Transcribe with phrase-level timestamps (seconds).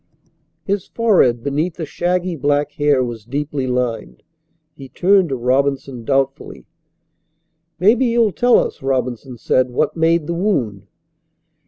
[0.63, 4.23] His forehead beneath the shaggy black hair was deeply lined.
[4.73, 6.65] He turned to Robinson doubtfully.
[7.77, 10.87] "Maybe you'll tell us," Robinson said, "what made the wound."